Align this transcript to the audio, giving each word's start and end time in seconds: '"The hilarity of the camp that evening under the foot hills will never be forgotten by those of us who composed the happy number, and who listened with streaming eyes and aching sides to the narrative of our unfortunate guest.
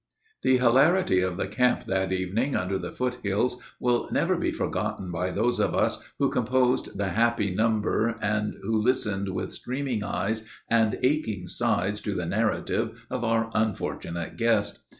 '"The 0.41 0.57
hilarity 0.57 1.19
of 1.21 1.37
the 1.37 1.45
camp 1.45 1.85
that 1.85 2.11
evening 2.11 2.55
under 2.55 2.79
the 2.79 2.91
foot 2.91 3.19
hills 3.21 3.61
will 3.79 4.09
never 4.11 4.35
be 4.35 4.51
forgotten 4.51 5.11
by 5.11 5.29
those 5.29 5.59
of 5.59 5.75
us 5.75 6.01
who 6.17 6.31
composed 6.31 6.97
the 6.97 7.09
happy 7.09 7.53
number, 7.53 8.15
and 8.19 8.55
who 8.63 8.81
listened 8.81 9.29
with 9.29 9.53
streaming 9.53 10.03
eyes 10.03 10.43
and 10.67 10.97
aching 11.03 11.47
sides 11.47 12.01
to 12.01 12.15
the 12.15 12.25
narrative 12.25 13.05
of 13.11 13.23
our 13.23 13.51
unfortunate 13.53 14.37
guest. 14.37 14.79